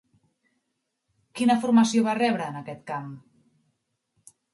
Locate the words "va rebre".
2.07-2.47